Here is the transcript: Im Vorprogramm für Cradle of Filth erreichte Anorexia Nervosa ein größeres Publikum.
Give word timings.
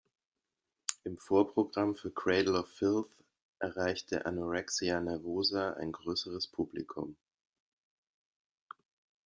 Im 1.03 1.15
Vorprogramm 1.15 1.93
für 1.93 2.09
Cradle 2.09 2.61
of 2.61 2.67
Filth 2.69 3.11
erreichte 3.59 4.25
Anorexia 4.25 4.99
Nervosa 4.99 5.73
ein 5.73 5.91
größeres 5.91 6.47
Publikum. 6.47 7.15